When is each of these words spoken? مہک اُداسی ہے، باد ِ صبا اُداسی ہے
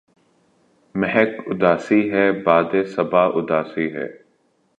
مہک 0.99 1.31
اُداسی 1.49 2.01
ہے، 2.11 2.25
باد 2.45 2.69
ِ 2.79 2.81
صبا 2.93 3.23
اُداسی 3.37 3.85
ہے 3.95 4.07